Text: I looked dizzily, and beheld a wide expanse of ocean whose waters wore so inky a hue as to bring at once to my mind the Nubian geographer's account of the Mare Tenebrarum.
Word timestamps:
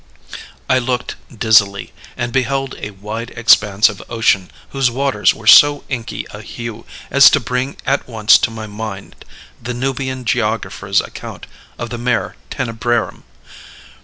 I 0.67 0.79
looked 0.79 1.15
dizzily, 1.29 1.93
and 2.17 2.33
beheld 2.33 2.73
a 2.79 2.89
wide 2.89 3.29
expanse 3.35 3.87
of 3.87 4.01
ocean 4.09 4.49
whose 4.69 4.89
waters 4.89 5.35
wore 5.35 5.45
so 5.45 5.83
inky 5.89 6.25
a 6.31 6.41
hue 6.41 6.87
as 7.11 7.29
to 7.29 7.39
bring 7.39 7.77
at 7.85 8.07
once 8.07 8.39
to 8.39 8.49
my 8.49 8.65
mind 8.65 9.13
the 9.61 9.75
Nubian 9.75 10.25
geographer's 10.25 11.01
account 11.01 11.45
of 11.77 11.91
the 11.91 11.99
Mare 11.99 12.35
Tenebrarum. 12.49 13.25